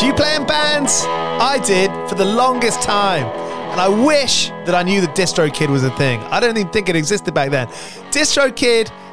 Do 0.00 0.06
you 0.06 0.14
play 0.14 0.34
in 0.34 0.46
bands? 0.46 1.04
I 1.06 1.62
did 1.62 1.90
for 2.08 2.14
the 2.14 2.24
longest 2.24 2.80
time. 2.80 3.26
And 3.70 3.78
I 3.78 3.86
wish 3.86 4.48
that 4.64 4.74
I 4.74 4.82
knew 4.82 5.02
that 5.02 5.14
DistroKid 5.14 5.68
was 5.68 5.84
a 5.84 5.90
thing. 5.98 6.20
I 6.30 6.40
don't 6.40 6.56
even 6.56 6.72
think 6.72 6.88
it 6.88 6.96
existed 6.96 7.34
back 7.34 7.50
then. 7.50 7.66
DistroKid 8.10 8.90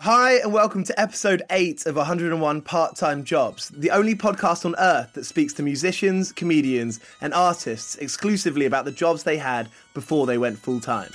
Hi, 0.00 0.38
and 0.38 0.52
welcome 0.52 0.82
to 0.84 1.00
episode 1.00 1.44
8 1.50 1.86
of 1.86 1.94
101 1.94 2.62
Part 2.62 2.96
Time 2.96 3.22
Jobs, 3.22 3.68
the 3.68 3.92
only 3.92 4.16
podcast 4.16 4.66
on 4.66 4.74
earth 4.76 5.12
that 5.12 5.24
speaks 5.24 5.52
to 5.54 5.62
musicians, 5.62 6.32
comedians, 6.32 6.98
and 7.20 7.32
artists 7.32 7.94
exclusively 7.96 8.66
about 8.66 8.84
the 8.84 8.90
jobs 8.90 9.22
they 9.22 9.36
had 9.36 9.68
before 9.94 10.26
they 10.26 10.36
went 10.36 10.58
full 10.58 10.80
time. 10.80 11.08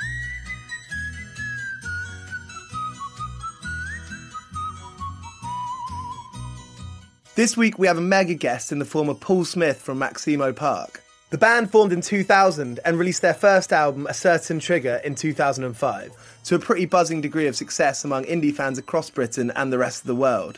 This 7.35 7.57
week 7.57 7.77
we 7.77 7.85
have 7.85 7.97
a 7.97 8.01
mega 8.01 8.33
guest 8.33 8.71
in 8.71 8.79
the 8.79 8.85
form 8.85 9.09
of 9.09 9.19
Paul 9.19 9.43
Smith 9.43 9.81
from 9.81 9.99
Maximo 9.99 10.53
Park. 10.53 11.03
The 11.31 11.37
band 11.37 11.71
formed 11.71 11.93
in 11.93 12.01
2000 12.01 12.79
and 12.83 12.97
released 12.97 13.21
their 13.21 13.35
first 13.35 13.71
album, 13.71 14.07
A 14.07 14.15
Certain 14.15 14.59
Trigger, 14.59 14.99
in 15.03 15.13
2005, 15.13 16.11
to 16.45 16.55
a 16.55 16.59
pretty 16.59 16.85
buzzing 16.85 17.21
degree 17.21 17.45
of 17.45 17.55
success 17.55 18.03
among 18.03 18.23
indie 18.23 18.53
fans 18.53 18.79
across 18.79 19.11
Britain 19.11 19.51
and 19.55 19.71
the 19.71 19.77
rest 19.77 20.01
of 20.01 20.07
the 20.07 20.15
world. 20.15 20.57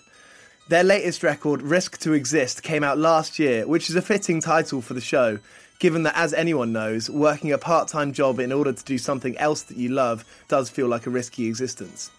Their 0.70 0.86
latest 0.86 1.24
record, 1.24 1.62
Risk 1.62 1.98
to 2.00 2.14
Exist, 2.14 2.64
came 2.64 2.86
out 2.86 2.98
last 2.98 3.38
year, 3.38 3.68
which 3.68 3.90
is 3.90 3.98
a 3.98 4.02
fitting 4.02 4.40
title 4.40 4.82
for 4.82 4.94
the 4.94 5.02
show, 5.02 5.40
given 5.80 6.04
that, 6.04 6.16
as 6.16 6.34
anyone 6.34 6.72
knows, 6.72 7.10
working 7.10 7.52
a 7.52 7.58
part 7.58 7.90
time 7.90 8.14
job 8.14 8.40
in 8.40 8.54
order 8.54 8.72
to 8.72 8.86
do 8.86 8.98
something 8.98 9.38
else 9.40 9.64
that 9.64 9.76
you 9.76 9.90
love 9.90 10.24
does 10.48 10.70
feel 10.70 10.88
like 10.88 11.06
a 11.06 11.10
risky 11.10 11.48
existence. 11.48 12.12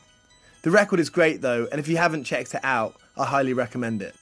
The 0.61 0.71
record 0.71 1.01
is 1.01 1.09
great 1.09 1.41
though, 1.41 1.69
and 1.73 1.81
if 1.81 1.89
you 1.89 1.97
haven't 1.97 2.25
checked 2.25 2.53
it 2.53 2.61
out, 2.63 2.97
I 3.17 3.25
highly 3.25 3.55
recommend 3.55 4.03
it. 4.03 4.15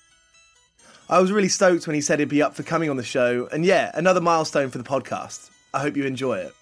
I 1.11 1.21
was 1.21 1.33
really 1.33 1.49
stoked 1.49 1.89
when 1.89 1.95
he 1.95 2.01
said 2.01 2.21
he'd 2.21 2.29
be 2.29 2.41
up 2.41 2.55
for 2.55 2.63
coming 2.63 2.89
on 2.89 2.97
the 2.97 3.03
show, 3.03 3.49
and 3.51 3.65
yeah, 3.65 3.91
another 3.95 4.21
milestone 4.21 4.71
for 4.71 4.79
the 4.79 4.85
podcast. 4.85 5.51
I 5.75 5.81
hope 5.81 5.97
you 5.97 6.05
enjoy 6.05 6.39
it. 6.39 6.53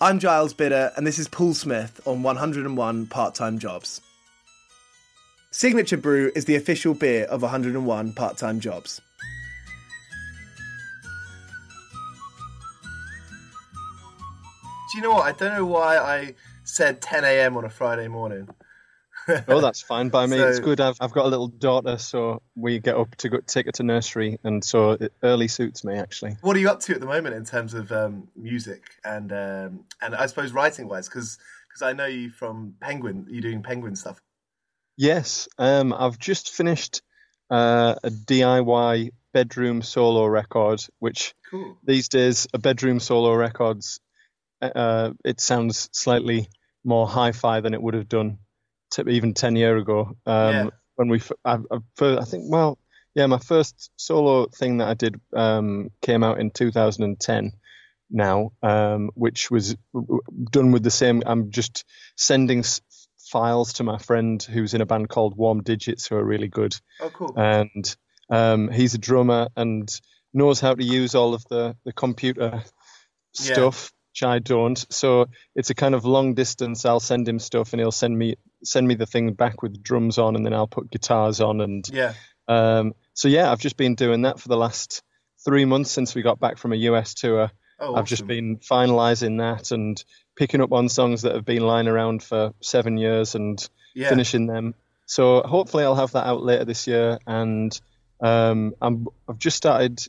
I'm 0.00 0.20
Giles 0.20 0.54
Bidder, 0.54 0.92
and 0.96 1.04
this 1.04 1.18
is 1.18 1.26
Paul 1.26 1.52
Smith 1.52 2.00
on 2.06 2.22
101 2.22 3.06
Part 3.08 3.34
Time 3.34 3.58
Jobs. 3.58 4.00
Signature 5.50 5.96
Brew 5.96 6.30
is 6.36 6.44
the 6.44 6.54
official 6.54 6.94
beer 6.94 7.24
of 7.24 7.42
101 7.42 8.12
Part 8.12 8.36
Time 8.36 8.60
Jobs. 8.60 9.00
Do 14.92 14.98
you 14.98 15.02
know 15.02 15.10
what? 15.10 15.24
I 15.24 15.32
don't 15.32 15.56
know 15.56 15.66
why 15.66 15.96
I 15.96 16.34
said 16.62 17.02
10 17.02 17.24
a.m. 17.24 17.56
on 17.56 17.64
a 17.64 17.70
Friday 17.70 18.06
morning. 18.06 18.48
oh, 19.48 19.60
that's 19.60 19.82
fine 19.82 20.08
by 20.08 20.26
me. 20.26 20.38
So- 20.38 20.48
it's 20.48 20.60
good. 20.60 20.80
I've 20.80 20.96
I've 21.00 21.12
got 21.12 21.26
a 21.26 21.28
little 21.28 21.48
daughter, 21.48 21.98
so 21.98 22.42
we 22.54 22.78
get 22.78 22.96
up 22.96 23.14
to 23.16 23.28
go 23.28 23.38
take 23.46 23.66
her 23.66 23.72
to 23.72 23.82
nursery, 23.82 24.38
and 24.44 24.64
so 24.64 24.92
it 24.92 25.12
early 25.22 25.48
suits 25.48 25.84
me 25.84 25.96
actually. 25.96 26.36
What 26.40 26.56
are 26.56 26.60
you 26.60 26.70
up 26.70 26.80
to 26.80 26.94
at 26.94 27.00
the 27.00 27.06
moment 27.06 27.34
in 27.34 27.44
terms 27.44 27.74
of 27.74 27.90
um, 27.92 28.28
music 28.36 28.82
and 29.04 29.32
um, 29.32 29.84
and 30.00 30.14
I 30.14 30.26
suppose 30.26 30.52
writing 30.52 30.88
wise? 30.88 31.08
Because 31.08 31.38
I 31.82 31.92
know 31.92 32.06
you 32.06 32.30
from 32.30 32.74
Penguin. 32.80 33.26
You're 33.28 33.42
doing 33.42 33.62
Penguin 33.62 33.96
stuff. 33.96 34.20
Yes, 34.96 35.48
um, 35.58 35.92
I've 35.92 36.18
just 36.18 36.52
finished 36.52 37.02
uh, 37.50 37.96
a 38.02 38.10
DIY 38.10 39.10
bedroom 39.32 39.82
solo 39.82 40.26
record, 40.26 40.80
which 41.00 41.34
Cool. 41.50 41.76
these 41.82 42.08
days 42.08 42.46
a 42.54 42.58
bedroom 42.58 43.00
solo 43.00 43.34
records 43.34 44.00
uh, 44.62 45.10
it 45.24 45.40
sounds 45.40 45.88
slightly 45.92 46.48
more 46.84 47.06
hi-fi 47.08 47.60
than 47.60 47.74
it 47.74 47.82
would 47.82 47.94
have 47.94 48.08
done 48.08 48.38
even 49.08 49.34
10 49.34 49.56
year 49.56 49.76
ago 49.76 50.16
um, 50.26 50.54
Yeah. 50.56 50.66
when 50.96 51.08
we 51.08 51.18
f- 51.18 51.32
I, 51.44 51.54
I, 51.54 51.78
fir- 51.96 52.18
I 52.20 52.24
think 52.24 52.44
well 52.48 52.78
yeah 53.14 53.26
my 53.26 53.38
first 53.38 53.90
solo 53.96 54.46
thing 54.46 54.78
that 54.78 54.88
i 54.88 54.94
did 54.94 55.20
um, 55.34 55.90
came 56.02 56.22
out 56.24 56.40
in 56.40 56.50
2010 56.50 57.52
now 58.10 58.52
um, 58.62 59.10
which 59.14 59.50
was 59.50 59.76
done 60.50 60.72
with 60.72 60.82
the 60.82 60.90
same 60.90 61.22
i'm 61.26 61.50
just 61.50 61.84
sending 62.16 62.60
s- 62.60 62.80
files 63.18 63.72
to 63.74 63.84
my 63.84 63.98
friend 63.98 64.42
who's 64.42 64.74
in 64.74 64.80
a 64.80 64.86
band 64.86 65.08
called 65.08 65.36
warm 65.36 65.62
digits 65.62 66.06
who 66.06 66.16
are 66.16 66.24
really 66.24 66.48
good 66.48 66.74
Oh, 67.00 67.10
cool. 67.10 67.34
and 67.36 67.96
um, 68.30 68.68
he's 68.70 68.94
a 68.94 68.98
drummer 68.98 69.48
and 69.56 69.88
knows 70.32 70.60
how 70.60 70.74
to 70.74 70.84
use 70.84 71.14
all 71.14 71.34
of 71.34 71.44
the 71.48 71.76
the 71.84 71.92
computer 71.92 72.62
Yeah. 73.40 73.52
stuff, 73.54 73.92
which 74.12 74.22
I 74.22 74.38
don't. 74.38 74.78
So 74.90 75.26
it's 75.54 75.70
a 75.70 75.74
kind 75.74 75.94
of 75.94 76.04
long 76.04 76.34
distance. 76.34 76.84
I'll 76.84 77.00
send 77.00 77.28
him 77.28 77.38
stuff, 77.38 77.72
and 77.72 77.80
he'll 77.80 77.90
send 77.92 78.16
me 78.16 78.36
send 78.64 78.88
me 78.88 78.94
the 78.94 79.06
thing 79.06 79.32
back 79.32 79.62
with 79.62 79.82
drums 79.82 80.18
on, 80.18 80.36
and 80.36 80.44
then 80.44 80.54
I'll 80.54 80.66
put 80.66 80.90
guitars 80.90 81.40
on, 81.40 81.60
and 81.60 81.88
yeah. 81.92 82.14
um, 82.48 82.94
so 83.12 83.28
yeah, 83.28 83.50
I've 83.50 83.60
just 83.60 83.76
been 83.76 83.94
doing 83.94 84.22
that 84.22 84.40
for 84.40 84.48
the 84.48 84.56
last 84.56 85.02
three 85.44 85.64
months 85.64 85.90
since 85.90 86.14
we 86.14 86.22
got 86.22 86.40
back 86.40 86.58
from 86.58 86.72
a 86.72 86.76
US 86.76 87.14
tour. 87.14 87.50
Oh, 87.78 87.96
I've 87.96 88.06
just 88.06 88.26
been 88.26 88.58
finalising 88.58 89.38
that 89.38 89.72
and 89.72 90.02
picking 90.36 90.60
up 90.60 90.72
on 90.72 90.88
songs 90.88 91.22
that 91.22 91.34
have 91.34 91.44
been 91.44 91.62
lying 91.62 91.88
around 91.88 92.22
for 92.22 92.52
seven 92.60 92.96
years 92.96 93.34
and 93.34 93.66
yeah. 93.94 94.08
finishing 94.08 94.46
them. 94.46 94.74
So 95.06 95.42
hopefully 95.42 95.84
I'll 95.84 95.96
have 95.96 96.12
that 96.12 96.26
out 96.26 96.42
later 96.42 96.64
this 96.64 96.86
year. 96.86 97.18
And 97.26 97.78
um, 98.20 98.74
I'm, 98.80 99.08
I've 99.28 99.38
just 99.38 99.56
started 99.56 100.00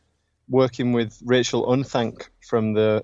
working 0.48 0.94
with 0.94 1.20
Rachel 1.24 1.66
Unthank 1.66 2.30
from 2.48 2.74
the 2.74 3.04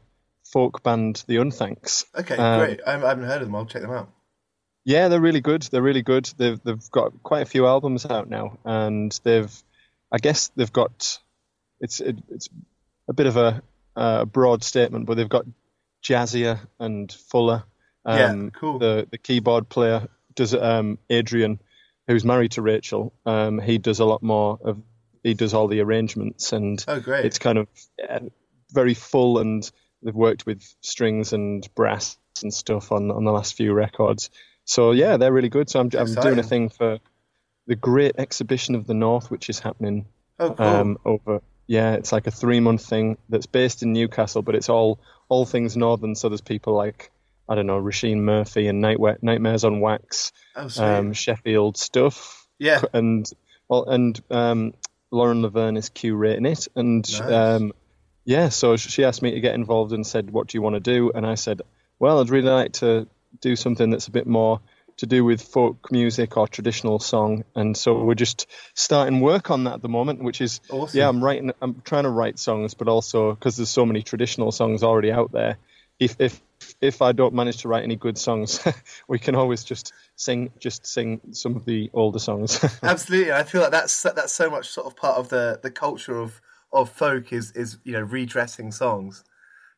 folk 0.51 0.83
band 0.83 1.23
The 1.27 1.37
Unthanks. 1.37 2.05
Okay, 2.17 2.37
um, 2.37 2.59
great. 2.59 2.79
I, 2.85 2.95
I 2.95 3.09
haven't 3.09 3.25
heard 3.25 3.41
of 3.41 3.47
them. 3.47 3.55
I'll 3.55 3.65
check 3.65 3.81
them 3.81 3.91
out. 3.91 4.09
Yeah, 4.83 5.07
they're 5.09 5.21
really 5.21 5.41
good. 5.41 5.61
They're 5.63 5.81
really 5.81 6.01
good. 6.01 6.25
They've 6.37 6.59
they've 6.63 6.91
got 6.91 7.21
quite 7.23 7.43
a 7.43 7.45
few 7.49 7.67
albums 7.67 8.05
out 8.05 8.29
now, 8.29 8.57
and 8.65 9.17
they've, 9.23 9.51
I 10.11 10.17
guess 10.17 10.49
they've 10.55 10.71
got, 10.73 11.19
it's 11.79 11.99
it, 11.99 12.17
it's 12.29 12.49
a 13.07 13.13
bit 13.13 13.27
of 13.27 13.37
a, 13.37 13.61
a 13.95 14.25
broad 14.25 14.63
statement, 14.63 15.05
but 15.05 15.17
they've 15.17 15.29
got 15.29 15.45
jazzier 16.03 16.59
and 16.79 17.11
fuller. 17.11 17.63
Yeah, 18.05 18.31
Um, 18.31 18.51
cool. 18.51 18.79
The 18.79 19.07
the 19.11 19.17
keyboard 19.19 19.69
player 19.69 20.07
does 20.33 20.55
um, 20.55 20.97
Adrian, 21.09 21.59
who's 22.07 22.25
married 22.25 22.53
to 22.53 22.61
Rachel. 22.63 23.13
Um, 23.25 23.59
he 23.59 23.77
does 23.77 23.99
a 23.99 24.05
lot 24.05 24.23
more 24.23 24.57
of 24.63 24.81
he 25.23 25.35
does 25.35 25.53
all 25.53 25.67
the 25.67 25.81
arrangements, 25.81 26.51
and 26.53 26.83
Oh, 26.87 26.99
great. 26.99 27.25
it's 27.25 27.37
kind 27.37 27.59
of 27.59 27.67
uh, 28.09 28.19
very 28.73 28.95
full 28.95 29.37
and 29.37 29.69
they've 30.01 30.15
worked 30.15 30.47
with 30.47 30.63
strings 30.81 31.33
and 31.33 31.67
brass 31.75 32.17
and 32.41 32.51
stuff 32.51 32.91
on 32.91 33.11
on 33.11 33.23
the 33.25 33.31
last 33.31 33.53
few 33.55 33.73
records 33.73 34.31
so 34.71 34.91
yeah 34.91 35.17
they're 35.17 35.33
really 35.33 35.49
good 35.49 35.69
so 35.69 35.79
i'm, 35.79 35.89
I'm 35.97 36.13
doing 36.13 36.39
a 36.39 36.43
thing 36.43 36.69
for 36.69 36.99
the 37.67 37.75
great 37.75 38.15
exhibition 38.17 38.75
of 38.75 38.87
the 38.87 38.93
north 38.93 39.29
which 39.29 39.49
is 39.49 39.59
happening 39.59 40.05
oh, 40.39 40.53
cool. 40.53 40.65
um 40.65 40.97
over 41.05 41.41
yeah 41.67 41.93
it's 41.93 42.11
like 42.11 42.27
a 42.27 42.31
three 42.31 42.59
month 42.59 42.85
thing 42.85 43.17
that's 43.29 43.45
based 43.45 43.83
in 43.83 43.93
newcastle 43.93 44.41
but 44.41 44.55
it's 44.55 44.69
all 44.69 44.99
all 45.29 45.45
things 45.45 45.77
northern 45.77 46.15
so 46.15 46.29
there's 46.29 46.41
people 46.41 46.73
like 46.73 47.11
i 47.47 47.55
don't 47.55 47.67
know 47.67 47.81
Róisín 47.81 48.17
Murphy 48.17 48.67
and 48.67 48.83
Nightwa- 48.83 49.21
nightmares 49.21 49.63
on 49.63 49.79
wax 49.79 50.31
oh, 50.55 50.69
um 50.83 51.13
sheffield 51.13 51.77
stuff 51.77 52.47
yeah. 52.61 52.81
and 52.93 53.29
well, 53.67 53.85
and 53.85 54.21
um, 54.29 54.73
Lauren 55.11 55.41
Laverne 55.41 55.77
is 55.77 55.89
curating 55.89 56.45
it, 56.45 56.67
and 56.75 57.09
Nice. 57.09 57.21
um, 57.21 57.73
yeah, 58.25 58.49
so 58.49 58.75
she 58.75 59.03
asked 59.03 59.21
me 59.21 59.31
to 59.31 59.39
get 59.39 59.55
involved 59.55 59.93
and 59.93 60.05
said, 60.05 60.29
"What 60.29 60.47
do 60.47 60.57
you 60.57 60.61
want 60.61 60.75
to 60.75 60.79
do?" 60.79 61.11
And 61.15 61.25
I 61.25 61.35
said, 61.35 61.61
"Well, 61.99 62.19
I'd 62.19 62.29
really 62.29 62.49
like 62.49 62.73
to 62.73 63.07
do 63.39 63.55
something 63.55 63.89
that's 63.89 64.07
a 64.07 64.11
bit 64.11 64.27
more 64.27 64.59
to 64.97 65.05
do 65.05 65.23
with 65.23 65.41
folk 65.41 65.91
music 65.91 66.37
or 66.37 66.47
traditional 66.47 66.99
song." 66.99 67.43
And 67.55 67.75
so 67.75 68.03
we're 68.03 68.15
just 68.15 68.47
starting 68.73 69.21
work 69.21 69.49
on 69.49 69.63
that 69.65 69.75
at 69.75 69.81
the 69.81 69.89
moment, 69.89 70.23
which 70.23 70.41
is 70.41 70.61
Awesome. 70.69 70.97
yeah, 70.97 71.07
I'm 71.07 71.23
writing, 71.23 71.51
I'm 71.61 71.81
trying 71.83 72.03
to 72.03 72.09
write 72.09 72.39
songs, 72.39 72.73
but 72.73 72.87
also 72.87 73.33
because 73.33 73.57
there's 73.57 73.69
so 73.69 73.85
many 73.85 74.01
traditional 74.01 74.51
songs 74.51 74.83
already 74.83 75.11
out 75.11 75.31
there. 75.31 75.57
If 75.99 76.15
if 76.19 76.41
if 76.81 77.01
I 77.01 77.11
don't 77.11 77.33
manage 77.33 77.57
to 77.57 77.67
write 77.67 77.83
any 77.83 77.95
good 77.95 78.17
songs, 78.17 78.59
we 79.07 79.19
can 79.19 79.35
always 79.35 79.63
just 79.63 79.93
sing 80.15 80.51
just 80.59 80.85
sing 80.85 81.21
some 81.31 81.55
of 81.55 81.65
the 81.65 81.89
older 81.93 82.19
songs. 82.19 82.63
Absolutely, 82.83 83.31
I 83.31 83.43
feel 83.43 83.61
like 83.61 83.71
that's 83.71 84.01
that's 84.03 84.33
so 84.33 84.49
much 84.49 84.69
sort 84.69 84.87
of 84.87 84.95
part 84.95 85.17
of 85.17 85.29
the 85.29 85.59
the 85.61 85.71
culture 85.71 86.17
of 86.19 86.41
of 86.73 86.89
folk 86.89 87.33
is 87.33 87.51
is 87.51 87.77
you 87.83 87.93
know 87.93 88.01
redressing 88.01 88.71
songs. 88.71 89.23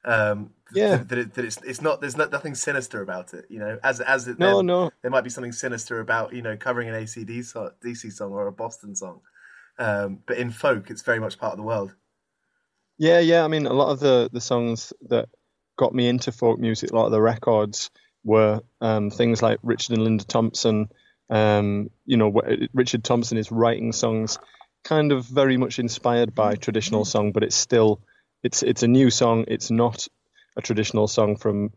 Um, 0.05 0.51
Yeah. 0.73 0.97
that, 0.97 1.09
that, 1.09 1.17
it, 1.17 1.33
that 1.35 1.45
it's 1.45 1.57
it's 1.63 1.81
not 1.81 2.01
there's 2.01 2.17
not, 2.17 2.31
nothing 2.31 2.55
sinister 2.55 3.01
about 3.01 3.33
it. 3.33 3.45
You 3.49 3.59
know, 3.59 3.79
as 3.83 4.01
as 4.01 4.27
it, 4.27 4.39
No, 4.39 4.55
there, 4.55 4.63
no. 4.63 4.91
there 5.01 5.11
might 5.11 5.23
be 5.23 5.29
something 5.29 5.51
sinister 5.51 5.99
about 5.99 6.33
you 6.33 6.41
know 6.41 6.57
covering 6.57 6.89
an 6.89 6.95
ACD 6.95 7.43
so, 7.45 7.71
DC 7.83 8.11
song 8.11 8.31
or 8.31 8.47
a 8.47 8.51
Boston 8.51 8.95
song, 8.95 9.21
um, 9.79 10.19
but 10.25 10.37
in 10.37 10.51
folk, 10.51 10.89
it's 10.89 11.01
very 11.01 11.19
much 11.19 11.37
part 11.37 11.53
of 11.53 11.57
the 11.57 11.63
world. 11.63 11.95
Yeah, 12.97 13.19
yeah. 13.19 13.43
I 13.43 13.47
mean, 13.47 13.65
a 13.65 13.73
lot 13.73 13.89
of 13.89 13.99
the, 13.99 14.29
the 14.31 14.41
songs 14.41 14.93
that 15.09 15.29
got 15.77 15.93
me 15.93 16.07
into 16.07 16.31
folk 16.31 16.59
music, 16.59 16.91
a 16.91 16.95
lot 16.95 17.05
of 17.05 17.11
the 17.11 17.21
records 17.21 17.89
were 18.23 18.61
um, 18.81 19.09
things 19.09 19.41
like 19.41 19.59
Richard 19.63 19.93
and 19.93 20.03
Linda 20.03 20.23
Thompson. 20.23 20.89
Um, 21.29 21.89
you 22.05 22.17
know, 22.17 22.31
Richard 22.73 23.03
Thompson 23.03 23.37
is 23.37 23.51
writing 23.51 23.91
songs 23.91 24.37
kind 24.83 25.11
of 25.11 25.25
very 25.25 25.57
much 25.57 25.79
inspired 25.79 26.35
by 26.35 26.55
traditional 26.55 27.05
song, 27.05 27.31
but 27.31 27.43
it's 27.43 27.55
still 27.55 28.01
it's 28.43 28.63
it's 28.63 28.83
a 28.83 28.87
new 28.87 29.09
song. 29.09 29.45
It's 29.47 29.71
not 29.71 30.07
a 30.57 30.61
traditional 30.61 31.07
song 31.07 31.35
from 31.37 31.71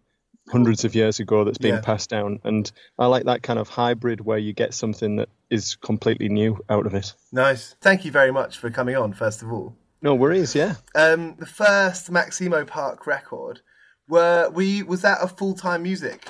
hundreds 0.48 0.84
of 0.84 0.94
years 0.94 1.18
ago 1.18 1.42
that's 1.44 1.58
being 1.58 1.74
Yeah. 1.74 1.80
passed 1.80 2.08
down. 2.10 2.38
And 2.44 2.70
I 2.98 3.06
like 3.06 3.24
that 3.24 3.42
kind 3.42 3.58
of 3.58 3.68
hybrid 3.68 4.20
where 4.20 4.38
you 4.38 4.52
get 4.52 4.74
something 4.74 5.16
that 5.16 5.28
is 5.50 5.74
completely 5.76 6.28
new 6.28 6.58
out 6.68 6.86
of 6.86 6.94
it. 6.94 7.14
Nice. 7.32 7.74
Thank 7.80 8.04
you 8.04 8.12
very 8.12 8.30
much 8.30 8.58
for 8.58 8.70
coming 8.70 8.94
on. 8.96 9.12
First 9.12 9.42
of 9.42 9.50
all, 9.50 9.76
No 10.02 10.14
worries, 10.14 10.54
yeah. 10.54 10.74
um, 10.94 11.34
the 11.38 11.46
first 11.46 12.10
Maximo 12.12 12.64
Park 12.64 13.06
record, 13.08 13.60
were 14.08 14.48
we 14.50 14.82
was 14.84 15.02
that 15.02 15.18
a 15.20 15.26
full 15.26 15.54
time 15.54 15.82
music 15.82 16.28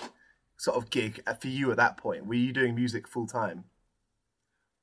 sort 0.57 0.77
of 0.79 0.89
gig 0.89 1.21
for 1.41 1.49
you 1.49 1.71
at 1.71 1.77
that 1.77 1.99
point? 1.99 2.27
Were 2.27 2.35
you 2.35 2.53
doing 2.55 2.75
music 2.75 3.07
full 3.07 3.27
time? 3.27 3.65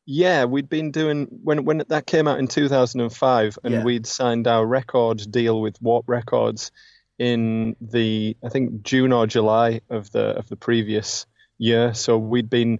Yeah, 0.05 0.45
we'd 0.45 0.69
been 0.69 0.91
doing 0.91 1.27
when 1.43 1.63
when 1.65 1.83
that 1.87 2.05
came 2.05 2.27
out 2.27 2.39
in 2.39 2.47
2005, 2.47 3.57
and 3.63 3.73
Yeah. 3.73 3.83
we'd 3.83 4.05
signed 4.05 4.47
our 4.47 4.65
record 4.65 5.25
deal 5.31 5.61
with 5.61 5.81
Warp 5.81 6.05
Records 6.07 6.71
in 7.19 7.75
the 7.79 8.35
I 8.43 8.49
think 8.49 8.81
June 8.83 9.13
or 9.13 9.27
July 9.27 9.81
of 9.89 10.11
the 10.11 10.37
of 10.37 10.49
the 10.49 10.57
previous 10.57 11.25
year. 11.57 11.93
So 11.93 12.17
we'd 12.17 12.49
been 12.49 12.79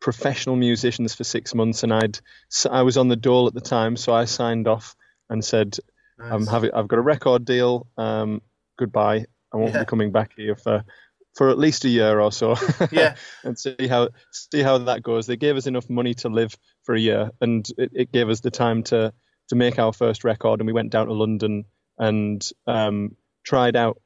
professional 0.00 0.56
musicians 0.56 1.14
for 1.14 1.24
six 1.24 1.54
months, 1.54 1.82
and 1.82 1.92
I'd 1.92 2.18
I 2.70 2.82
was 2.82 2.96
on 2.96 3.08
the 3.08 3.16
dole 3.16 3.46
at 3.46 3.54
the 3.54 3.60
time, 3.60 3.96
so 3.96 4.14
I 4.14 4.24
signed 4.24 4.66
off 4.66 4.96
and 5.28 5.44
said, 5.44 5.76
"I'm 6.18 6.46
having 6.46 6.70
I've 6.72 6.88
got 6.88 6.98
a 6.98 7.02
record 7.02 7.44
deal. 7.44 7.86
Um, 7.98 8.40
goodbye. 8.78 9.26
I 9.52 9.56
won't 9.58 9.74
Yeah. 9.74 9.80
be 9.80 9.86
coming 9.86 10.12
back 10.12 10.32
here 10.34 10.56
for." 10.56 10.82
For 11.34 11.50
at 11.50 11.58
least 11.58 11.84
a 11.84 11.88
year 11.88 12.20
or 12.20 12.30
so, 12.30 12.56
Yeah. 12.92 13.16
and 13.44 13.58
see 13.58 13.88
how 13.88 14.10
see 14.30 14.62
how 14.62 14.78
that 14.78 15.02
goes. 15.02 15.26
They 15.26 15.36
gave 15.36 15.56
us 15.56 15.66
enough 15.66 15.90
money 15.90 16.14
to 16.14 16.28
live 16.28 16.56
for 16.84 16.94
a 16.94 17.00
year, 17.00 17.30
and 17.40 17.66
it, 17.76 17.90
it 17.92 18.12
gave 18.12 18.28
us 18.28 18.40
the 18.40 18.52
time 18.52 18.84
to 18.84 19.12
to 19.48 19.56
make 19.56 19.78
our 19.78 19.92
first 19.92 20.24
record. 20.24 20.60
And 20.60 20.66
we 20.66 20.72
went 20.72 20.90
down 20.90 21.08
to 21.08 21.12
London 21.12 21.64
and 21.98 22.46
um, 22.66 23.16
tried 23.42 23.76
out 23.76 24.00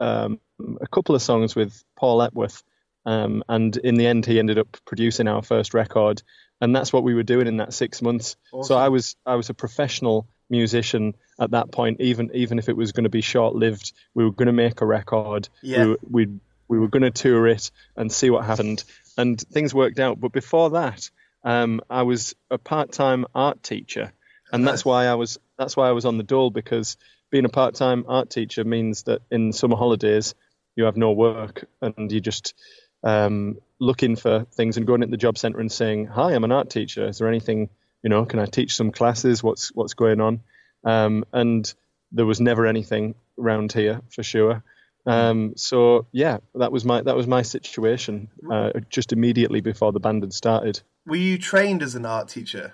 um, 0.00 0.40
a 0.80 0.86
couple 0.86 1.14
of 1.14 1.22
songs 1.22 1.54
with 1.54 1.82
Paul 1.96 2.22
Epworth. 2.22 2.62
Um, 3.06 3.44
and 3.48 3.76
in 3.76 3.96
the 3.96 4.06
end, 4.06 4.24
he 4.24 4.38
ended 4.38 4.58
up 4.58 4.76
producing 4.86 5.28
our 5.28 5.42
first 5.42 5.74
record, 5.74 6.22
and 6.60 6.74
that's 6.74 6.92
what 6.92 7.04
we 7.04 7.14
were 7.14 7.22
doing 7.22 7.46
in 7.46 7.58
that 7.58 7.74
six 7.74 8.00
months. 8.00 8.36
So 8.62 8.76
I 8.76 8.88
was 8.88 9.14
I 9.26 9.34
was 9.34 9.50
a 9.50 9.54
professional 9.54 10.26
musician 10.48 11.14
at 11.38 11.50
that 11.50 11.70
point. 11.70 12.00
Even 12.00 12.30
even 12.34 12.58
if 12.58 12.68
it 12.68 12.76
was 12.76 12.92
going 12.92 13.04
to 13.04 13.10
be 13.10 13.20
short 13.20 13.54
lived, 13.54 13.92
we 14.14 14.24
were 14.24 14.32
going 14.32 14.46
to 14.46 14.52
make 14.52 14.80
a 14.80 14.86
record. 14.86 15.48
Yeah. 15.62 15.94
We 16.08 16.26
were, 16.26 16.32
we 16.68 16.74
we 16.74 16.78
were 16.78 16.88
going 16.88 17.02
to 17.02 17.10
tour 17.10 17.46
it 17.46 17.70
and 17.96 18.10
see 18.10 18.30
what 18.30 18.44
happened, 18.44 18.84
and 19.16 19.40
things 19.40 19.74
worked 19.74 20.00
out. 20.00 20.20
But 20.20 20.32
before 20.32 20.70
that, 20.70 21.10
um, 21.44 21.80
I 21.90 22.02
was 22.02 22.34
a 22.50 22.58
part 22.58 22.92
time 22.92 23.26
art 23.34 23.62
teacher, 23.62 24.12
and 24.52 24.66
that's 24.66 24.84
why 24.84 25.06
I 25.06 25.14
was 25.14 25.38
that's 25.58 25.76
why 25.76 25.88
I 25.88 25.92
was 25.92 26.04
on 26.04 26.16
the 26.16 26.24
dole 26.24 26.50
because 26.50 26.96
being 27.30 27.44
a 27.44 27.50
part 27.50 27.74
time 27.74 28.04
art 28.08 28.30
teacher 28.30 28.64
means 28.64 29.04
that 29.04 29.22
in 29.30 29.52
summer 29.52 29.76
holidays 29.76 30.34
you 30.76 30.84
have 30.84 30.96
no 30.96 31.12
work 31.12 31.66
and 31.80 32.10
you 32.10 32.20
just 32.20 32.54
um, 33.02 33.58
looking 33.78 34.16
for 34.16 34.46
things 34.52 34.76
and 34.76 34.86
going 34.86 35.02
into 35.02 35.10
the 35.10 35.16
job 35.16 35.38
centre 35.38 35.60
and 35.60 35.70
saying, 35.70 36.06
"Hi, 36.06 36.32
I'm 36.32 36.44
an 36.44 36.52
art 36.52 36.70
teacher. 36.70 37.06
Is 37.06 37.18
there 37.18 37.28
anything 37.28 37.70
you 38.02 38.10
know? 38.10 38.24
Can 38.24 38.38
I 38.38 38.46
teach 38.46 38.74
some 38.74 38.90
classes? 38.90 39.42
What's 39.42 39.68
what's 39.74 39.94
going 39.94 40.20
on?" 40.20 40.40
Um, 40.84 41.24
and 41.32 41.72
there 42.12 42.26
was 42.26 42.40
never 42.40 42.66
anything 42.66 43.14
around 43.38 43.72
here 43.72 44.00
for 44.10 44.22
sure. 44.22 44.62
Um, 45.06 45.52
so 45.56 46.06
yeah, 46.12 46.38
that 46.54 46.72
was 46.72 46.84
my 46.84 47.02
that 47.02 47.16
was 47.16 47.26
my 47.26 47.42
situation 47.42 48.28
uh, 48.50 48.70
just 48.88 49.12
immediately 49.12 49.60
before 49.60 49.92
the 49.92 50.00
band 50.00 50.22
had 50.22 50.32
started. 50.32 50.80
Were 51.06 51.16
you 51.16 51.38
trained 51.38 51.82
as 51.82 51.94
an 51.94 52.06
art 52.06 52.28
teacher? 52.28 52.72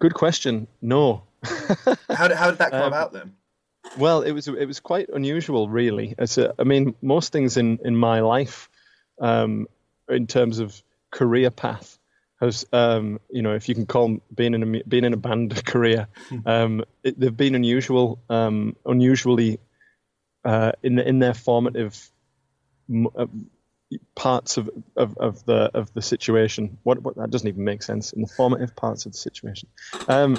Good 0.00 0.14
question. 0.14 0.66
No. 0.80 1.24
how 2.10 2.28
did 2.28 2.36
how 2.36 2.50
did 2.50 2.58
that 2.58 2.70
come 2.70 2.82
um, 2.82 2.88
about 2.88 3.12
then? 3.12 3.34
Well, 3.96 4.22
it 4.22 4.32
was 4.32 4.48
it 4.48 4.66
was 4.66 4.80
quite 4.80 5.08
unusual, 5.08 5.68
really. 5.68 6.14
A, 6.18 6.54
I 6.58 6.64
mean, 6.64 6.94
most 7.00 7.32
things 7.32 7.56
in 7.56 7.78
in 7.84 7.96
my 7.96 8.20
life, 8.20 8.68
um, 9.20 9.68
in 10.08 10.26
terms 10.26 10.58
of 10.58 10.82
career 11.10 11.50
path, 11.50 11.98
has 12.40 12.66
um, 12.72 13.20
you 13.30 13.42
know, 13.42 13.54
if 13.54 13.68
you 13.68 13.74
can 13.74 13.86
call 13.86 14.18
being 14.34 14.54
in 14.54 14.62
a 14.62 14.82
being 14.84 15.04
in 15.04 15.14
a 15.14 15.16
band 15.16 15.56
a 15.56 15.62
career, 15.62 16.08
um, 16.46 16.84
it, 17.02 17.18
they've 17.18 17.36
been 17.36 17.54
unusual, 17.54 18.20
um, 18.28 18.76
unusually 18.84 19.58
uh, 20.44 20.72
in 20.82 20.98
in 20.98 21.18
their 21.18 21.34
formative 21.34 22.10
uh, 23.16 23.26
parts 24.14 24.58
of, 24.58 24.68
of, 24.96 25.16
of, 25.16 25.44
the 25.46 25.70
of 25.74 25.92
the 25.94 26.02
situation. 26.02 26.78
What, 26.82 27.02
what, 27.02 27.16
that 27.16 27.30
doesn't 27.30 27.48
even 27.48 27.64
make 27.64 27.82
sense 27.82 28.12
in 28.12 28.20
the 28.20 28.28
formative 28.28 28.76
parts 28.76 29.06
of 29.06 29.12
the 29.12 29.18
situation. 29.18 29.68
Um, 30.08 30.38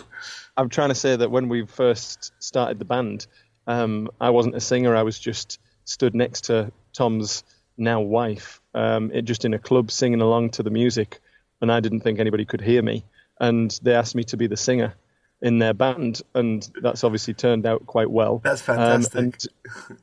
I'm 0.55 0.69
trying 0.69 0.89
to 0.89 0.95
say 0.95 1.15
that 1.15 1.31
when 1.31 1.49
we 1.49 1.65
first 1.65 2.31
started 2.39 2.77
the 2.77 2.85
band, 2.85 3.25
um, 3.65 4.09
I 4.21 4.29
wasn't 4.29 4.55
a 4.55 4.59
singer. 4.59 4.95
I 4.95 5.03
was 5.03 5.17
just 5.17 5.59
stood 5.85 6.13
next 6.13 6.45
to 6.45 6.71
Tom's 6.93 7.43
now 7.77 8.01
wife, 8.01 8.61
um, 8.73 9.11
it, 9.11 9.23
just 9.23 9.45
in 9.45 9.53
a 9.53 9.59
club 9.59 9.89
singing 9.89 10.21
along 10.21 10.51
to 10.51 10.63
the 10.63 10.69
music, 10.69 11.19
and 11.61 11.71
I 11.71 11.79
didn't 11.79 12.01
think 12.01 12.19
anybody 12.19 12.45
could 12.45 12.61
hear 12.61 12.81
me. 12.81 13.05
And 13.39 13.77
they 13.81 13.95
asked 13.95 14.15
me 14.15 14.25
to 14.25 14.37
be 14.37 14.47
the 14.47 14.57
singer 14.57 14.93
in 15.41 15.59
their 15.59 15.73
band, 15.73 16.21
and 16.33 16.69
that's 16.81 17.03
obviously 17.03 17.33
turned 17.33 17.65
out 17.65 17.85
quite 17.85 18.09
well. 18.09 18.41
That's 18.43 18.67
um, 18.67 18.75
fantastic. 18.75 19.15
Um, 19.15 19.23
and 19.23 19.47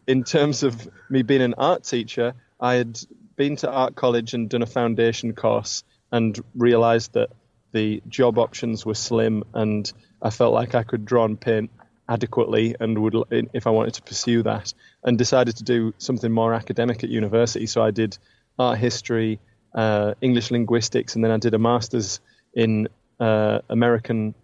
in 0.07 0.25
terms 0.25 0.63
of 0.63 0.89
me 1.11 1.23
being 1.23 1.43
an 1.43 1.55
art 1.59 1.85
teacher, 1.85 2.35
I 2.61 2.75
had 2.75 2.99
been 3.37 3.57
to 3.57 3.71
art 3.71 3.95
college 3.95 4.33
and 4.33 4.49
done 4.49 4.63
a 4.63 4.67
foundation 4.67 5.35
course, 5.35 5.85
and 6.11 6.39
realised 6.55 7.13
that 7.13 7.31
the 7.73 8.03
job 8.09 8.39
options 8.39 8.87
were 8.87 8.95
slim, 8.95 9.45
and 9.53 9.93
I 10.23 10.31
felt 10.31 10.55
like 10.55 10.75
I 10.75 10.83
could 10.83 11.05
draw 11.05 11.25
and 11.25 11.39
paint 11.39 11.71
adequately, 12.09 12.75
and 12.81 12.99
would 12.99 13.15
if 13.31 13.67
I 13.67 13.71
wanted 13.71 13.95
to 13.95 14.03
pursue 14.03 14.43
that, 14.45 14.73
and 15.05 15.19
decided 15.19 15.57
to 15.57 15.65
do 15.65 15.93
something 15.99 16.33
more 16.33 16.55
academic 16.55 17.05
at 17.05 17.11
university. 17.11 17.67
So 17.67 17.83
I 17.83 17.91
did 17.91 18.17
art 18.59 18.79
history, 18.79 19.39
uh, 19.75 20.15
English 20.23 20.51
linguistics, 20.51 21.15
and 21.15 21.23
then 21.23 21.31
I 21.31 21.37
did 21.37 21.53
a 21.53 21.59
master's 21.59 22.21
in 22.55 22.89
uh, 23.21 23.59
American 23.69 24.35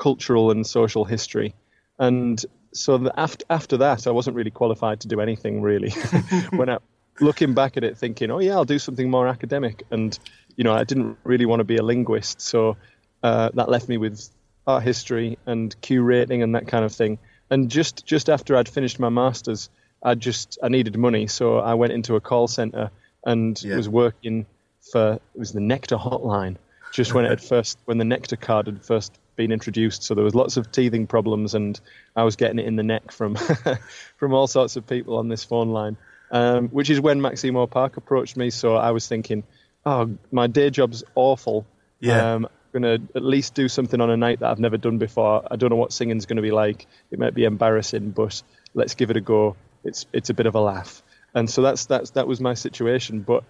cultural 0.00 0.50
and 0.50 0.66
social 0.66 1.04
history. 1.04 1.54
And 1.98 2.44
so 2.72 3.10
after 3.16 3.44
after 3.50 3.76
that, 3.76 4.06
I 4.06 4.10
wasn't 4.10 4.36
really 4.36 4.50
qualified 4.50 5.00
to 5.00 5.08
do 5.08 5.20
anything 5.20 5.62
really. 5.62 5.90
when 6.50 6.68
I 6.70 6.78
looking 7.20 7.54
back 7.54 7.76
at 7.76 7.84
it, 7.84 7.98
thinking, 7.98 8.30
oh 8.30 8.40
yeah, 8.40 8.54
I'll 8.54 8.64
do 8.64 8.78
something 8.78 9.10
more 9.10 9.28
academic, 9.28 9.82
and 9.90 10.18
you 10.56 10.64
know, 10.64 10.72
I 10.72 10.84
didn't 10.84 11.18
really 11.22 11.46
want 11.46 11.60
to 11.60 11.64
be 11.64 11.76
a 11.76 11.82
linguist, 11.82 12.40
so 12.40 12.76
uh, 13.22 13.50
that 13.54 13.68
left 13.68 13.88
me 13.88 13.98
with 13.98 14.28
art 14.66 14.82
history 14.82 15.38
and 15.46 15.78
curating 15.82 16.42
and 16.42 16.54
that 16.54 16.66
kind 16.66 16.84
of 16.84 16.92
thing. 16.92 17.18
And 17.50 17.70
just 17.70 18.06
just 18.06 18.30
after 18.30 18.56
I'd 18.56 18.68
finished 18.68 18.98
my 18.98 19.10
masters, 19.10 19.68
I 20.02 20.14
just 20.14 20.58
I 20.62 20.68
needed 20.68 20.96
money, 20.96 21.26
so 21.26 21.58
I 21.58 21.74
went 21.74 21.92
into 21.92 22.16
a 22.16 22.20
call 22.20 22.48
center 22.48 22.90
and 23.24 23.62
yeah. 23.62 23.76
was 23.76 23.88
working 23.88 24.46
for 24.92 25.14
it 25.34 25.38
was 25.38 25.52
the 25.52 25.60
Nectar 25.60 25.96
hotline. 25.96 26.56
Just 26.92 27.12
when 27.12 27.26
it 27.26 27.28
had 27.28 27.42
first 27.52 27.78
when 27.84 27.98
the 27.98 28.04
Nectar 28.06 28.36
card 28.36 28.66
had 28.66 28.82
first 28.82 29.19
been 29.36 29.52
introduced. 29.52 30.02
So 30.02 30.14
there 30.14 30.24
was 30.24 30.34
lots 30.34 30.56
of 30.56 30.70
teething 30.72 31.06
problems, 31.06 31.54
and 31.54 31.78
I 32.16 32.24
was 32.24 32.36
getting 32.36 32.58
it 32.58 32.66
in 32.66 32.76
the 32.76 32.82
neck 32.82 33.12
from 33.12 33.36
from 34.16 34.34
all 34.34 34.46
sorts 34.46 34.76
of 34.76 34.86
people 34.86 35.18
on 35.18 35.28
this 35.28 35.44
phone 35.44 35.70
line. 35.70 35.96
Um, 36.32 36.68
which 36.68 36.90
is 36.90 37.00
when 37.00 37.20
Maximo 37.20 37.66
Park 37.66 37.96
approached 37.96 38.36
me. 38.36 38.50
So 38.50 38.76
I 38.76 38.92
was 38.92 39.08
thinking, 39.08 39.42
oh, 39.84 40.16
my 40.30 40.46
day 40.46 40.70
job's 40.70 41.02
awful. 41.16 41.66
Yeah. 41.98 42.34
Um, 42.34 42.46
I'm 42.46 42.82
going 42.82 43.00
to 43.00 43.16
at 43.16 43.24
least 43.24 43.54
do 43.54 43.68
something 43.68 44.00
on 44.00 44.10
a 44.10 44.16
night 44.16 44.40
that 44.40 44.50
I've 44.50 44.60
never 44.60 44.76
done 44.76 44.98
before. 44.98 45.42
I 45.50 45.56
don't 45.56 45.70
know 45.70 45.76
what 45.76 45.92
singing's 45.92 46.26
going 46.26 46.36
to 46.36 46.42
be 46.42 46.52
like. 46.52 46.86
It 47.10 47.18
might 47.18 47.34
be 47.34 47.44
embarrassing, 47.44 48.10
but 48.10 48.40
let's 48.74 48.94
give 48.94 49.10
it 49.10 49.16
a 49.16 49.20
go. 49.20 49.56
It's 49.82 50.06
it's 50.12 50.30
a 50.30 50.34
bit 50.34 50.46
of 50.46 50.54
a 50.54 50.60
laugh. 50.60 51.02
And 51.34 51.50
so 51.50 51.62
that's 51.62 51.86
that's 51.86 52.10
that 52.10 52.28
was 52.28 52.40
my 52.40 52.54
situation. 52.54 53.22
But 53.22 53.44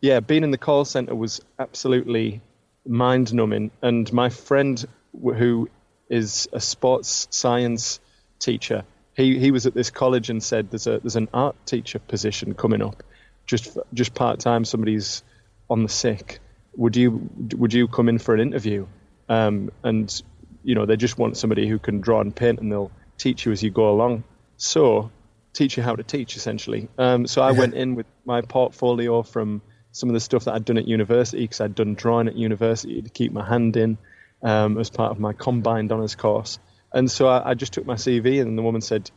yeah, 0.00 0.20
being 0.20 0.42
in 0.42 0.50
the 0.50 0.58
call 0.58 0.84
center 0.84 1.14
was 1.14 1.40
absolutely 1.58 2.40
mind 2.86 3.32
numbing. 3.32 3.70
And 3.80 4.12
my 4.12 4.28
friend 4.28 4.84
who 5.20 5.68
is 6.08 6.48
a 6.52 6.60
sports 6.60 7.28
science 7.30 8.00
teacher. 8.38 8.84
He 9.16 9.38
he 9.38 9.50
was 9.50 9.66
at 9.66 9.74
this 9.74 9.90
college 9.90 10.30
and 10.30 10.42
said 10.42 10.70
there's 10.70 10.86
a 10.86 10.98
there's 10.98 11.16
an 11.16 11.28
art 11.32 11.56
teacher 11.66 11.98
position 11.98 12.54
coming 12.54 12.82
up, 12.82 13.02
just 13.46 13.78
just 13.92 14.14
part 14.14 14.40
time. 14.40 14.64
Somebody's 14.64 15.22
on 15.70 15.82
the 15.82 15.88
sick. 15.88 16.40
Would 16.76 16.96
you 16.96 17.30
would 17.56 17.72
you 17.72 17.88
come 17.88 18.08
in 18.08 18.18
for 18.18 18.34
an 18.34 18.40
interview? 18.40 18.86
Um, 19.28 19.70
and 19.82 20.22
you 20.64 20.74
know 20.74 20.86
they 20.86 20.96
just 20.96 21.18
want 21.18 21.36
somebody 21.36 21.68
who 21.68 21.78
can 21.78 22.00
draw 22.00 22.20
and 22.20 22.34
paint, 22.34 22.60
and 22.60 22.70
they'll 22.70 22.90
teach 23.18 23.46
you 23.46 23.52
as 23.52 23.62
you 23.62 23.70
go 23.70 23.90
along. 23.90 24.24
So 24.56 25.10
teach 25.52 25.76
you 25.76 25.82
how 25.82 25.94
to 25.94 26.02
teach 26.02 26.36
essentially. 26.36 26.88
Um, 26.98 27.26
so 27.26 27.40
I 27.40 27.52
went 27.52 27.74
in 27.74 27.94
with 27.94 28.06
my 28.24 28.40
portfolio 28.40 29.22
from 29.22 29.62
some 29.92 30.08
of 30.08 30.14
the 30.14 30.20
stuff 30.20 30.44
that 30.46 30.54
I'd 30.54 30.64
done 30.64 30.78
at 30.78 30.88
university 30.88 31.42
because 31.42 31.60
I'd 31.60 31.76
done 31.76 31.94
drawing 31.94 32.26
at 32.26 32.34
university 32.34 33.00
to 33.00 33.08
keep 33.08 33.32
my 33.32 33.46
hand 33.46 33.76
in 33.76 33.96
um, 34.44 34.78
as 34.78 34.90
part 34.90 35.10
of 35.10 35.18
my 35.18 35.32
combined 35.32 35.90
honours 35.90 36.14
course. 36.14 36.58
And 36.92 37.10
so 37.10 37.26
I, 37.26 37.50
I, 37.50 37.54
just 37.54 37.72
took 37.72 37.86
my 37.86 37.94
CV, 37.94 38.40
and 38.40 38.56
the 38.56 38.62
woman 38.62 38.80
said, 38.80 39.10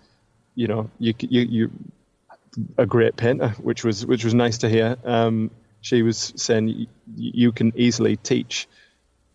"You 0.55 0.67
know, 0.67 0.89
you 0.97 1.13
you 1.19 1.41
you 1.41 1.71
a 2.77 2.87
great 2.87 3.15
painter," 3.15 3.49
which 3.61 3.83
was 3.83 4.03
which 4.05 4.23
was 4.23 4.33
nice 4.33 4.59
to 4.59 4.69
hear. 4.69 4.97
Um, 5.03 5.51
she 5.81 6.01
was 6.01 6.33
saying 6.37 6.87
you 7.15 7.51
can 7.51 7.73
easily 7.75 8.15
teach 8.15 8.67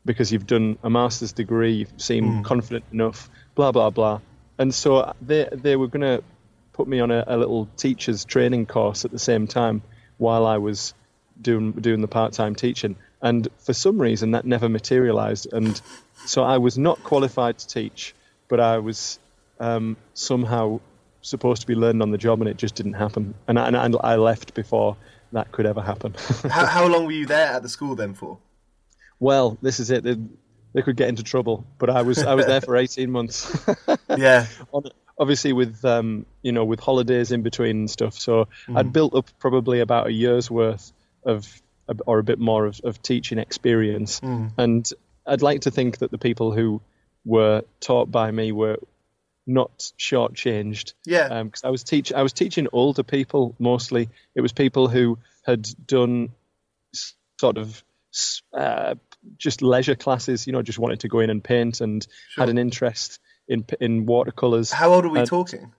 because 0.05 0.33
you've 0.33 0.47
done 0.47 0.77
a 0.83 0.91
master's 0.91 1.33
degree, 1.33 1.73
you 1.75 1.87
seem 1.99 2.25
mm. 2.25 2.45
confident 2.45 2.85
enough, 2.93 3.31
blah 3.55 3.71
blah 3.71 3.91
blah. 3.91 4.21
And 4.59 4.75
so 4.75 5.15
they 5.21 5.49
they 5.53 5.77
were 5.77 5.87
going 5.87 6.03
to 6.03 6.25
put 6.73 6.89
me 6.89 7.01
on 7.01 7.11
a, 7.11 7.23
a 7.27 7.37
little 7.37 7.69
teacher's 7.77 8.25
training 8.25 8.67
course 8.67 9.05
at 9.05 9.13
the 9.13 9.19
same 9.19 9.47
time 9.47 9.83
while 10.19 10.47
I 10.47 10.59
was 10.59 10.95
doing 11.41 11.73
doing 11.73 12.01
the 12.01 12.09
part 12.09 12.33
time 12.33 12.55
teaching. 12.55 12.97
And 13.23 13.49
for 13.59 13.73
some 13.73 14.03
reason, 14.03 14.33
that 14.33 14.45
never 14.45 14.69
materialized. 14.69 15.53
And 15.53 15.81
so 16.27 16.43
I 16.43 16.59
was 16.59 16.77
not 16.77 17.03
qualified 17.05 17.59
to 17.59 17.69
teach, 17.69 18.15
but 18.49 18.59
I 18.59 18.79
was 18.79 19.21
um, 19.61 19.97
somehow 20.13 20.81
supposed 21.23 21.61
to 21.61 21.67
be 21.69 21.77
learning 21.77 22.03
on 22.03 22.11
the 22.11 22.19
job, 22.19 22.41
and 22.41 22.51
it 22.51 22.57
just 22.57 22.75
didn't 22.75 22.95
happen. 22.95 23.35
And 23.47 23.59
I, 23.59 23.69
and 23.69 23.97
I 24.03 24.17
left 24.17 24.55
before 24.55 24.97
that 25.33 25.53
could 25.53 25.67
ever 25.67 25.81
happen. 25.81 26.15
how, 26.51 26.67
how, 26.67 26.87
long 26.87 27.07
were 27.07 27.13
you 27.13 27.27
there 27.27 27.47
at 27.47 27.63
the 27.63 27.69
school 27.69 27.95
then 27.95 28.15
for? 28.15 28.39
Well, 29.21 29.57
this 29.63 29.79
is 29.79 29.91
it. 29.91 30.03
They, 30.03 30.17
they 30.75 30.83
could 30.83 30.97
get 30.97 31.09
into 31.09 31.23
trouble, 31.23 31.65
but 31.79 31.91
I 31.91 32.03
was 32.03 32.19
I 32.19 32.35
was 32.35 32.47
there 32.47 32.61
for 32.61 32.77
eighteen 32.77 33.11
months. 33.11 33.55
yeah. 34.17 34.47
On, 34.73 34.85
obviously, 35.19 35.53
with 35.53 35.85
um, 35.85 36.27
you 36.43 36.51
know, 36.51 36.65
with 36.65 36.81
holidays 36.81 37.31
in 37.31 37.43
between 37.43 37.77
and 37.77 37.91
stuff, 37.91 38.15
so 38.15 38.49
mm. 38.67 38.79
I'd 38.79 38.93
built 38.93 39.15
up 39.15 39.31
probably 39.39 39.81
about 39.81 40.09
a 40.09 40.13
year's 40.13 40.51
worth 40.51 40.93
of 41.25 41.63
or 42.07 42.19
a 42.19 42.25
bit 42.25 42.39
more 42.39 42.67
of, 42.67 42.81
of 42.85 43.03
teaching 43.03 43.39
experience. 43.39 44.21
Mm. 44.21 44.53
And 44.59 44.89
I'd 45.27 45.43
like 45.43 45.63
to 45.63 45.71
think 45.71 45.99
that 45.99 46.11
the 46.11 46.19
people 46.19 46.53
who 46.53 46.81
were 47.25 47.63
taught 47.81 48.11
by 48.11 48.31
me 48.31 48.53
were 48.53 48.79
not 49.47 49.77
shortchanged. 49.99 50.95
Yeah. 51.05 51.43
Because 51.43 51.65
um, 51.65 51.69
I 51.69 51.71
was 51.71 51.85
teach 51.85 52.13
I 52.13 52.23
was 52.23 52.33
teaching 52.33 52.69
older 52.73 53.03
people 53.03 53.55
mostly. 53.59 54.09
It 54.35 54.41
was 54.41 54.53
people 54.53 54.89
who 54.89 55.19
had 55.45 55.69
done 55.87 56.31
sort 57.39 57.59
of 57.59 57.83
uh, 58.53 58.95
just 59.39 59.63
leisure 59.63 59.95
classes. 59.95 60.47
You 60.47 60.53
know, 60.53 60.63
just 60.63 60.79
wanted 60.79 61.01
to 61.01 61.09
go 61.09 61.21
in 61.21 61.31
and 61.31 61.43
paint 61.43 61.81
and 61.81 62.07
sure. 62.31 62.43
had 62.43 62.49
an 62.49 62.59
interest 62.59 63.21
in 63.49 63.65
in 63.81 64.07
watercolors. 64.07 64.71
How 64.71 64.93
old 64.95 65.05
are 65.05 65.11
we 65.11 65.21
and, 65.21 65.29
talking? 65.29 65.73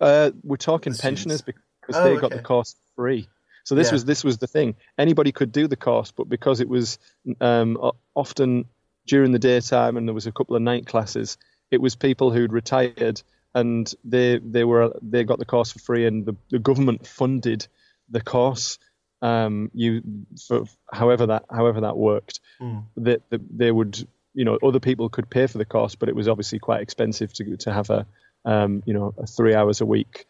Uh, 0.00 0.30
we're 0.42 0.56
talking 0.56 0.94
pensioners 0.94 1.42
because 1.42 1.64
oh, 1.92 2.04
they 2.04 2.14
got 2.14 2.24
okay. 2.26 2.36
the 2.36 2.42
course 2.42 2.74
free. 2.96 3.28
So 3.66 3.74
this 3.74 3.88
yeah. 3.88 3.94
was 3.94 4.04
this 4.04 4.22
was 4.22 4.38
the 4.38 4.46
thing. 4.46 4.76
Anybody 4.96 5.32
could 5.32 5.50
do 5.50 5.66
the 5.66 5.76
course, 5.76 6.12
but 6.12 6.28
because 6.28 6.60
it 6.60 6.68
was 6.68 7.00
um, 7.40 7.76
often 8.14 8.66
during 9.08 9.32
the 9.32 9.40
daytime 9.40 9.96
and 9.96 10.06
there 10.06 10.14
was 10.14 10.28
a 10.28 10.32
couple 10.32 10.54
of 10.54 10.62
night 10.62 10.86
classes, 10.86 11.36
it 11.72 11.80
was 11.80 11.96
people 11.96 12.30
who'd 12.30 12.52
retired 12.52 13.20
and 13.56 13.92
they 14.04 14.38
they 14.38 14.62
were 14.62 14.96
they 15.02 15.24
got 15.24 15.40
the 15.40 15.44
course 15.44 15.72
for 15.72 15.80
free, 15.80 16.06
and 16.06 16.24
the, 16.24 16.36
the 16.50 16.60
government 16.60 17.08
funded 17.08 17.66
the 18.08 18.20
course. 18.20 18.78
Um, 19.20 19.72
you 19.74 20.02
for 20.46 20.66
however 20.92 21.26
that 21.26 21.46
however 21.50 21.80
that 21.80 21.96
worked, 21.96 22.38
mm. 22.60 22.84
that 22.98 23.22
they, 23.30 23.38
they 23.50 23.72
would 23.72 24.06
you 24.32 24.44
know 24.44 24.60
other 24.62 24.78
people 24.78 25.08
could 25.08 25.28
pay 25.28 25.48
for 25.48 25.58
the 25.58 25.64
course, 25.64 25.96
but 25.96 26.08
it 26.08 26.14
was 26.14 26.28
obviously 26.28 26.60
quite 26.60 26.82
expensive 26.82 27.32
to 27.32 27.56
to 27.56 27.72
have 27.72 27.90
a 27.90 28.06
um, 28.44 28.84
you 28.86 28.94
know 28.94 29.12
a 29.18 29.26
three 29.26 29.56
hours 29.56 29.80
a 29.80 29.86
week 29.86 30.26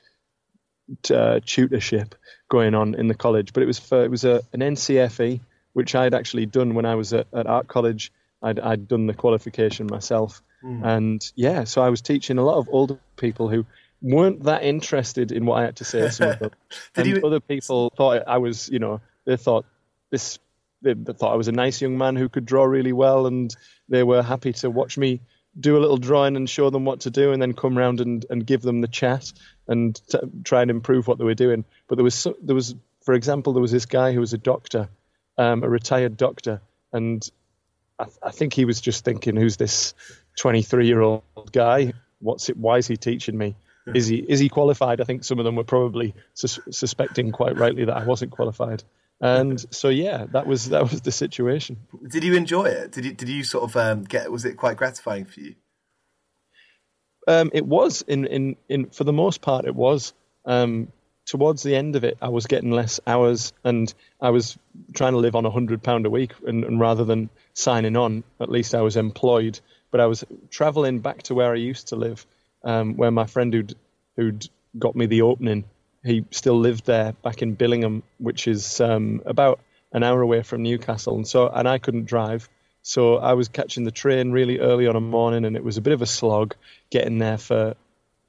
uh, 1.10 1.40
tutorship 1.44 2.14
going 2.48 2.74
on 2.74 2.94
in 2.94 3.08
the 3.08 3.14
college, 3.14 3.52
but 3.52 3.62
it 3.62 3.66
was 3.66 3.78
for, 3.78 4.04
it 4.04 4.10
was 4.10 4.24
a, 4.24 4.42
an 4.52 4.60
NCFE, 4.60 5.40
which 5.72 5.94
I 5.94 6.04
had 6.04 6.14
actually 6.14 6.46
done 6.46 6.74
when 6.74 6.86
I 6.86 6.94
was 6.94 7.12
at, 7.12 7.26
at 7.32 7.46
art 7.46 7.68
college. 7.68 8.12
I'd, 8.42 8.60
I'd 8.60 8.86
done 8.86 9.06
the 9.06 9.14
qualification 9.14 9.86
myself, 9.86 10.42
mm. 10.62 10.84
and 10.84 11.32
yeah, 11.34 11.64
so 11.64 11.82
I 11.82 11.88
was 11.88 12.02
teaching 12.02 12.38
a 12.38 12.44
lot 12.44 12.58
of 12.58 12.68
older 12.70 12.98
people 13.16 13.48
who 13.48 13.64
weren't 14.02 14.44
that 14.44 14.62
interested 14.62 15.32
in 15.32 15.46
what 15.46 15.60
I 15.60 15.64
had 15.64 15.76
to 15.76 15.84
say. 15.84 16.08
Some 16.10 16.30
of 16.30 16.38
them, 16.38 16.50
and 16.96 17.06
you... 17.06 17.22
other 17.24 17.40
people 17.40 17.92
thought 17.96 18.22
I 18.26 18.38
was, 18.38 18.68
you 18.68 18.78
know, 18.78 19.00
they 19.24 19.36
thought 19.36 19.64
this, 20.10 20.38
they, 20.82 20.92
they 20.92 21.12
thought 21.14 21.32
I 21.32 21.36
was 21.36 21.48
a 21.48 21.52
nice 21.52 21.80
young 21.80 21.96
man 21.96 22.14
who 22.14 22.28
could 22.28 22.44
draw 22.44 22.64
really 22.64 22.92
well, 22.92 23.26
and 23.26 23.54
they 23.88 24.02
were 24.02 24.22
happy 24.22 24.52
to 24.54 24.70
watch 24.70 24.98
me 24.98 25.20
do 25.58 25.78
a 25.78 25.80
little 25.80 25.96
drawing 25.96 26.36
and 26.36 26.48
show 26.48 26.68
them 26.68 26.84
what 26.84 27.00
to 27.00 27.10
do, 27.10 27.32
and 27.32 27.40
then 27.40 27.54
come 27.54 27.76
round 27.76 28.00
and, 28.00 28.26
and 28.28 28.46
give 28.46 28.62
them 28.62 28.82
the 28.82 28.88
chat 28.88 29.32
and 29.68 30.00
t- 30.08 30.18
try 30.44 30.62
and 30.62 30.70
improve 30.70 31.06
what 31.06 31.18
they 31.18 31.24
were 31.24 31.34
doing. 31.34 31.64
But 31.88 31.96
there 31.96 32.04
was 32.04 32.14
so, 32.14 32.36
there 32.42 32.54
was, 32.54 32.74
for 33.02 33.14
example, 33.14 33.52
there 33.52 33.62
was 33.62 33.72
this 33.72 33.86
guy 33.86 34.12
who 34.12 34.20
was 34.20 34.32
a 34.32 34.38
doctor, 34.38 34.88
um, 35.38 35.62
a 35.62 35.68
retired 35.68 36.16
doctor, 36.16 36.60
and 36.92 37.28
I, 37.98 38.04
th- 38.04 38.18
I, 38.22 38.30
think 38.30 38.52
he 38.52 38.64
was 38.64 38.80
just 38.80 39.04
thinking, 39.04 39.36
"Who's 39.36 39.56
this 39.56 39.94
23 40.38 40.86
year 40.86 41.00
old 41.00 41.22
guy? 41.52 41.92
What's 42.20 42.48
it? 42.48 42.56
Why 42.56 42.78
is 42.78 42.86
he 42.86 42.96
teaching 42.96 43.36
me? 43.36 43.56
Is 43.94 44.08
he 44.08 44.16
is 44.16 44.40
he 44.40 44.48
qualified?" 44.48 45.00
I 45.00 45.04
think 45.04 45.24
some 45.24 45.38
of 45.38 45.44
them 45.44 45.56
were 45.56 45.64
probably 45.64 46.14
sus- 46.34 46.60
suspecting 46.70 47.32
quite 47.32 47.56
rightly 47.56 47.84
that 47.84 47.96
I 47.96 48.04
wasn't 48.04 48.32
qualified. 48.32 48.82
And 49.20 49.64
so 49.74 49.88
yeah, 49.88 50.26
that 50.32 50.46
was 50.46 50.70
that 50.70 50.90
was 50.90 51.00
the 51.00 51.12
situation. 51.12 51.78
Did 52.08 52.22
you 52.22 52.34
enjoy 52.34 52.64
it? 52.66 52.92
Did 52.92 53.04
you 53.04 53.12
did 53.12 53.28
you 53.28 53.44
sort 53.44 53.64
of 53.64 53.76
um, 53.76 54.04
get? 54.04 54.30
Was 54.30 54.44
it 54.44 54.56
quite 54.56 54.76
gratifying 54.76 55.24
for 55.24 55.40
you? 55.40 55.54
Um, 57.26 57.50
it 57.52 57.66
was 57.66 58.02
in, 58.02 58.26
in 58.26 58.56
in 58.68 58.86
for 58.90 59.04
the 59.04 59.12
most 59.12 59.40
part. 59.40 59.64
It 59.64 59.74
was. 59.74 60.12
Um, 60.44 60.92
towards 61.24 61.64
the 61.64 61.74
end 61.74 61.96
of 61.96 62.04
it, 62.04 62.16
I 62.22 62.28
was 62.28 62.46
getting 62.46 62.70
less 62.70 63.00
hours, 63.04 63.52
and 63.64 63.92
I 64.20 64.30
was 64.30 64.56
trying 64.94 65.12
to 65.12 65.18
live 65.18 65.34
on 65.34 65.44
a 65.44 65.50
hundred 65.50 65.82
pound 65.82 66.06
a 66.06 66.10
week, 66.10 66.32
and, 66.46 66.64
and, 66.64 66.78
rather 66.78 67.04
than 67.04 67.30
signing 67.52 67.96
on, 67.96 68.22
at 68.38 68.48
least 68.48 68.76
I 68.76 68.82
was 68.82 68.96
employed. 68.96 69.58
But 69.90 70.00
I 70.00 70.06
was 70.06 70.24
traveling 70.50 71.00
back 71.00 71.24
to 71.24 71.34
where 71.34 71.52
I 71.52 71.56
used 71.56 71.88
to 71.88 71.96
live, 71.96 72.24
um, 72.62 72.96
where 72.96 73.10
my 73.10 73.26
friend 73.26 73.52
who'd 73.52 73.74
who'd 74.16 74.48
got 74.78 74.94
me 74.94 75.06
the 75.06 75.22
opening 75.22 75.64
he 76.06 76.24
still 76.30 76.58
lived 76.58 76.86
there 76.86 77.12
back 77.22 77.42
in 77.42 77.56
Billingham, 77.56 78.02
which 78.18 78.46
is 78.46 78.80
um, 78.80 79.22
about 79.26 79.60
an 79.92 80.02
hour 80.02 80.22
away 80.22 80.42
from 80.42 80.62
Newcastle, 80.62 81.16
and 81.16 81.26
so 81.26 81.48
and 81.48 81.68
I 81.68 81.78
couldn't 81.78 82.06
drive, 82.06 82.48
so 82.86 83.16
I 83.16 83.32
was 83.32 83.48
catching 83.48 83.82
the 83.82 83.90
train 83.90 84.30
really 84.30 84.60
early 84.60 84.86
on 84.86 84.94
a 84.94 85.00
morning, 85.00 85.44
and 85.44 85.56
it 85.56 85.64
was 85.64 85.76
a 85.76 85.80
bit 85.80 85.92
of 85.92 86.02
a 86.02 86.06
slog 86.06 86.54
getting 86.88 87.18
there 87.18 87.36
for 87.36 87.74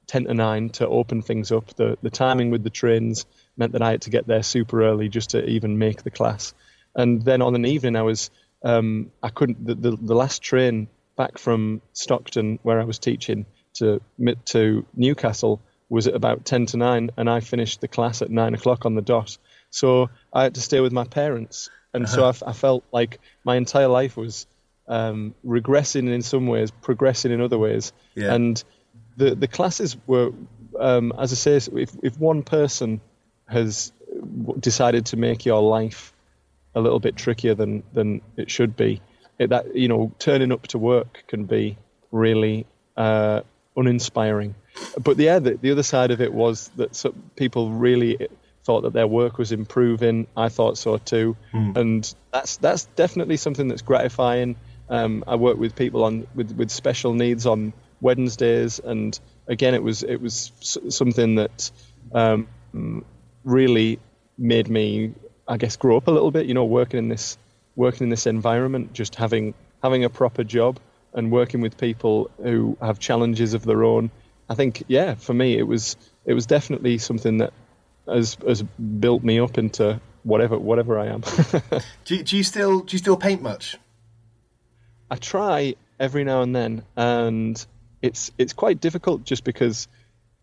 ten 0.08 0.24
to 0.24 0.34
nine 0.34 0.70
to 0.70 0.88
open 0.88 1.22
things 1.22 1.52
up. 1.52 1.72
The 1.76 1.96
the 2.02 2.10
timing 2.10 2.50
with 2.50 2.64
the 2.64 2.70
trains 2.70 3.24
meant 3.56 3.74
that 3.74 3.82
I 3.82 3.92
had 3.92 4.02
to 4.02 4.10
get 4.10 4.26
there 4.26 4.42
super 4.42 4.82
early 4.82 5.08
just 5.08 5.30
to 5.30 5.48
even 5.48 5.78
make 5.78 6.02
the 6.02 6.10
class, 6.10 6.54
and 6.96 7.24
then 7.24 7.40
on 7.40 7.54
an 7.54 7.66
evening 7.66 7.94
I 7.94 8.02
was 8.02 8.32
um, 8.64 9.12
I 9.22 9.28
couldn't 9.28 9.64
the, 9.64 9.76
the, 9.76 9.96
the 9.96 10.16
last 10.16 10.42
train 10.42 10.88
back 11.16 11.38
from 11.38 11.80
Stockton 11.92 12.58
where 12.64 12.80
I 12.80 12.84
was 12.84 12.98
teaching 12.98 13.46
to 13.74 14.00
to 14.46 14.84
Newcastle 14.92 15.60
was 15.88 16.08
at 16.08 16.16
about 16.16 16.44
10 16.44 16.66
to 16.66 16.76
9, 16.78 17.10
and 17.16 17.30
I 17.30 17.38
finished 17.40 17.80
the 17.80 17.88
class 17.88 18.22
at 18.22 18.30
9 18.30 18.54
o'clock 18.54 18.84
on 18.84 18.96
the 18.96 19.02
dot. 19.02 19.38
So 19.70 20.10
I 20.32 20.42
had 20.42 20.56
to 20.56 20.60
stay 20.60 20.80
with 20.80 20.92
my 20.92 21.04
parents. 21.04 21.70
And 21.94 22.04
uh-huh. 22.04 22.32
so 22.32 22.46
I, 22.46 22.50
I, 22.50 22.52
felt 22.52 22.84
like 22.92 23.18
my 23.44 23.56
entire 23.56 23.88
life 23.88 24.16
was 24.16 24.46
um, 24.86 25.34
regressing 25.44 26.12
in 26.12 26.22
some 26.22 26.46
ways, 26.46 26.70
progressing 26.70 27.32
in 27.32 27.40
other 27.40 27.58
ways. 27.58 27.92
Yeah. 28.14 28.34
And 28.34 28.62
the, 29.16 29.34
the 29.34 29.48
classes 29.48 29.96
were, 30.06 30.32
um, 30.78 31.12
as 31.18 31.32
I 31.32 31.36
say, 31.36 31.56
if, 31.80 31.90
if 32.02 32.18
one 32.18 32.42
person 32.42 33.00
has 33.46 33.92
decided 34.60 35.06
to 35.06 35.16
make 35.16 35.46
your 35.46 35.62
life 35.62 36.12
a 36.74 36.80
little 36.80 37.00
bit 37.00 37.16
trickier 37.16 37.54
than, 37.54 37.82
than 37.92 38.20
it 38.36 38.50
should 38.50 38.76
be, 38.76 39.00
it, 39.38 39.50
that, 39.50 39.74
you 39.74 39.88
know, 39.88 40.12
turning 40.18 40.52
up 40.52 40.66
to 40.68 40.78
work 40.78 41.24
can 41.26 41.44
be 41.44 41.78
really 42.10 42.66
uh, 42.96 43.40
uninspiring 43.76 44.54
but 45.02 45.18
yeah, 45.18 45.38
the, 45.38 45.54
the 45.54 45.70
other 45.70 45.82
side 45.82 46.10
of 46.10 46.20
it 46.20 46.32
was 46.32 46.70
that 46.76 46.94
some 46.94 47.30
people 47.36 47.70
really 47.70 48.28
thought 48.68 48.82
that 48.82 48.92
their 48.92 49.06
work 49.06 49.38
was 49.38 49.50
improving. 49.50 50.26
I 50.36 50.50
thought 50.50 50.76
so 50.76 50.98
too, 50.98 51.38
mm. 51.54 51.74
and 51.74 52.14
that's 52.30 52.58
that's 52.58 52.84
definitely 52.96 53.38
something 53.38 53.66
that's 53.66 53.80
gratifying. 53.80 54.56
Um, 54.90 55.24
I 55.26 55.36
work 55.36 55.56
with 55.56 55.74
people 55.74 56.04
on 56.04 56.26
with, 56.34 56.52
with 56.52 56.70
special 56.70 57.14
needs 57.14 57.46
on 57.46 57.72
Wednesdays, 58.02 58.78
and 58.78 59.18
again, 59.46 59.74
it 59.74 59.82
was 59.82 60.02
it 60.02 60.20
was 60.20 60.52
something 60.90 61.36
that 61.36 61.70
um, 62.12 62.46
really 63.42 64.00
made 64.36 64.68
me, 64.68 65.14
I 65.48 65.56
guess, 65.56 65.76
grow 65.78 65.96
up 65.96 66.08
a 66.08 66.10
little 66.10 66.30
bit. 66.30 66.44
You 66.44 66.52
know, 66.52 66.66
working 66.66 66.98
in 66.98 67.08
this 67.08 67.38
working 67.74 68.04
in 68.04 68.10
this 68.10 68.26
environment, 68.26 68.92
just 68.92 69.14
having 69.14 69.54
having 69.82 70.04
a 70.04 70.10
proper 70.10 70.44
job 70.44 70.78
and 71.14 71.32
working 71.32 71.62
with 71.62 71.78
people 71.78 72.30
who 72.42 72.76
have 72.82 72.98
challenges 72.98 73.54
of 73.54 73.64
their 73.64 73.82
own 73.82 74.10
I 74.48 74.54
think 74.54 74.84
yeah, 74.88 75.14
for 75.14 75.34
me 75.34 75.58
it 75.58 75.66
was 75.66 75.96
it 76.24 76.34
was 76.34 76.46
definitely 76.46 76.98
something 76.98 77.38
that 77.38 77.52
has 78.08 78.36
has 78.46 78.62
built 78.62 79.22
me 79.22 79.40
up 79.40 79.58
into 79.58 80.00
whatever 80.22 80.58
whatever 80.58 80.98
I 80.98 81.06
am. 81.06 81.22
do, 82.04 82.22
do 82.22 82.36
you 82.36 82.42
still 82.42 82.80
do 82.80 82.94
you 82.94 82.98
still 82.98 83.16
paint 83.16 83.42
much? 83.42 83.76
I 85.10 85.16
try 85.16 85.74
every 85.98 86.24
now 86.24 86.42
and 86.42 86.54
then, 86.54 86.84
and 86.96 87.64
it's 88.02 88.30
it's 88.38 88.52
quite 88.52 88.80
difficult 88.80 89.24
just 89.24 89.44
because 89.44 89.88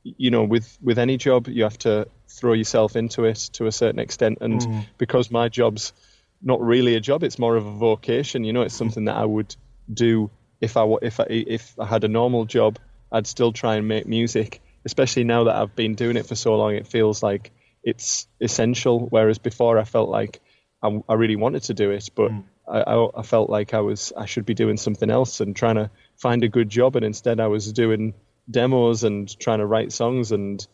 you 0.03 0.31
know 0.31 0.43
with 0.43 0.77
with 0.81 0.99
any 0.99 1.17
job 1.17 1.47
you 1.47 1.63
have 1.63 1.77
to 1.79 2.07
throw 2.27 2.53
yourself 2.53 2.95
into 2.95 3.25
it 3.25 3.37
to 3.53 3.67
a 3.67 3.71
certain 3.71 3.99
extent, 3.99 4.39
and 4.41 4.61
mm. 4.61 4.85
because 4.97 5.31
my 5.31 5.49
job's 5.49 5.93
not 6.41 6.61
really 6.61 6.95
a 6.95 6.99
job, 6.99 7.23
it's 7.23 7.39
more 7.39 7.55
of 7.55 7.65
a 7.65 7.71
vocation. 7.71 8.43
You 8.43 8.53
know, 8.53 8.61
it's 8.61 8.75
something 8.75 9.05
that 9.05 9.15
I 9.15 9.25
would 9.25 9.55
do 9.91 10.29
if 10.61 10.77
I 10.77 10.85
if 11.01 11.19
I 11.19 11.25
if 11.29 11.79
I 11.79 11.85
had 11.85 12.03
a 12.03 12.07
normal 12.07 12.45
job 12.45 12.79
I'd 13.11 13.27
still 13.27 13.53
try 13.53 13.75
and 13.75 13.87
make 13.87 14.05
music, 14.05 14.61
especially 14.85 15.23
now 15.23 15.45
that 15.45 15.55
I've 15.55 15.75
been 15.75 15.95
doing 15.95 16.17
it 16.17 16.27
for 16.27 16.35
so 16.35 16.55
long. 16.55 16.75
It 16.75 16.87
feels 16.87 17.23
like 17.23 17.51
it's 17.83 18.27
essential. 18.39 19.07
Whereas 19.07 19.37
before, 19.39 19.79
I 19.79 19.83
felt 19.83 20.09
like 20.09 20.41
I, 20.81 21.01
I 21.09 21.15
really 21.15 21.35
wanted 21.35 21.63
to 21.63 21.73
do 21.73 21.91
it, 21.91 22.09
but 22.15 22.31
mm. 22.31 22.43
I, 22.67 23.19
I, 23.19 23.23
felt 23.23 23.49
like 23.49 23.73
I 23.73 23.81
was 23.81 24.13
I 24.15 24.25
should 24.25 24.45
be 24.45 24.53
doing 24.53 24.77
something 24.77 25.09
else 25.09 25.39
and 25.39 25.55
trying 25.55 25.75
to 25.75 25.89
find 26.17 26.43
a 26.43 26.49
good 26.49 26.69
job. 26.69 26.95
And 26.95 27.05
instead, 27.05 27.39
I 27.39 27.47
was 27.47 27.71
doing 27.73 28.13
demos 28.49 29.03
and 29.03 29.37
trying 29.39 29.59
to 29.59 29.65
write 29.65 29.91
songs 29.91 30.31
and 30.31 30.65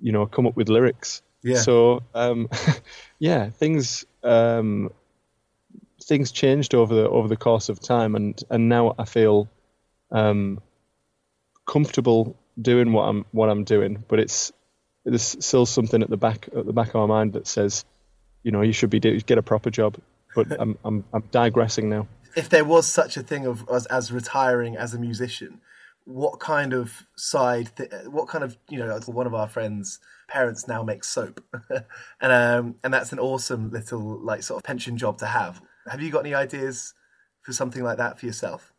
you 0.00 0.12
know 0.12 0.26
come 0.26 0.46
up 0.46 0.56
with 0.56 0.68
lyrics. 0.68 1.22
Yeah. 1.42 1.60
So 1.60 2.02
um, 2.14 2.48
yeah, 3.18 3.50
things 3.50 4.04
um, 4.22 4.90
things 6.02 6.32
changed 6.32 6.74
over 6.74 6.94
the 6.94 7.08
over 7.08 7.28
the 7.28 7.36
course 7.36 7.68
of 7.68 7.80
time, 7.80 8.14
and 8.14 8.40
and 8.50 8.68
now 8.68 8.94
I 8.98 9.04
feel 9.04 9.48
um, 10.10 10.60
comfortable 11.66 12.36
doing 12.60 12.92
what 12.92 13.04
I'm 13.04 13.24
what 13.32 13.48
I'm 13.48 13.64
doing, 13.64 14.04
but 14.08 14.18
it's 14.18 14.52
there's 15.04 15.36
still 15.44 15.66
something 15.66 16.02
at 16.02 16.10
the 16.10 16.16
back 16.16 16.48
at 16.56 16.66
the 16.66 16.72
back 16.72 16.88
of 16.88 16.94
my 16.94 17.06
mind 17.06 17.32
that 17.32 17.46
says, 17.46 17.84
you 18.42 18.52
know, 18.52 18.62
you 18.62 18.72
should 18.72 18.90
be 18.90 19.00
do, 19.00 19.20
get 19.20 19.38
a 19.38 19.42
proper 19.42 19.70
job. 19.70 19.96
But 20.34 20.48
I'm 20.60 20.78
I'm 20.84 21.04
I'm 21.12 21.22
digressing 21.30 21.88
now. 21.88 22.06
If 22.36 22.48
there 22.48 22.64
was 22.64 22.86
such 22.86 23.16
a 23.16 23.22
thing 23.22 23.46
of 23.46 23.68
as, 23.68 23.86
as 23.86 24.10
retiring 24.10 24.76
as 24.76 24.94
a 24.94 24.98
musician, 24.98 25.60
what 26.04 26.40
kind 26.40 26.72
of 26.72 27.06
side, 27.16 27.70
th- 27.76 27.90
what 28.06 28.28
kind 28.28 28.42
of 28.42 28.56
you 28.68 28.78
know, 28.78 28.98
one 29.06 29.26
of 29.26 29.34
our 29.34 29.48
friends' 29.48 29.98
parents 30.28 30.66
now 30.66 30.82
makes 30.82 31.08
soap, 31.08 31.44
and 32.20 32.32
um 32.32 32.76
and 32.82 32.92
that's 32.92 33.12
an 33.12 33.18
awesome 33.18 33.70
little 33.70 34.18
like 34.20 34.42
sort 34.42 34.58
of 34.58 34.64
pension 34.64 34.96
job 34.96 35.18
to 35.18 35.26
have. 35.26 35.60
Have 35.90 36.00
you 36.00 36.10
got 36.10 36.20
any 36.20 36.34
ideas 36.34 36.94
for 37.42 37.52
something 37.52 37.82
like 37.82 37.98
that 37.98 38.18
for 38.18 38.26
yourself? 38.26 38.72